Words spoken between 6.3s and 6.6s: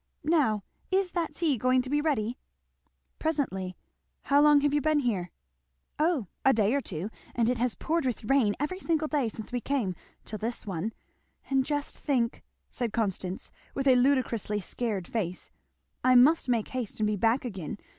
a